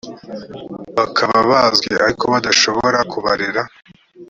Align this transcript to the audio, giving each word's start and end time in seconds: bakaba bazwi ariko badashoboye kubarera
bakaba 0.97 1.37
bazwi 1.49 1.91
ariko 2.05 2.23
badashoboye 2.33 2.99
kubarera 3.11 3.61